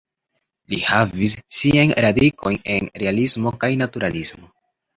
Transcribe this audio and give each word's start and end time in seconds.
Li 0.71 0.79
havis 0.85 1.35
siajn 1.59 1.93
radikojn 2.07 2.57
en 2.79 2.91
Realismo 3.05 3.55
kaj 3.65 3.73
Naturalismo. 3.87 4.53